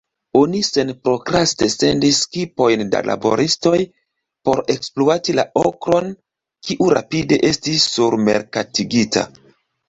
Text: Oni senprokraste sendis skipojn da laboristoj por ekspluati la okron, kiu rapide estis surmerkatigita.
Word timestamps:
Oni 0.37 0.59
senprokraste 0.67 1.67
sendis 1.73 2.21
skipojn 2.25 2.83
da 2.95 3.01
laboristoj 3.09 3.73
por 4.49 4.61
ekspluati 4.77 5.37
la 5.41 5.45
okron, 5.65 6.09
kiu 6.71 6.89
rapide 6.97 7.39
estis 7.51 7.87
surmerkatigita. 7.93 9.29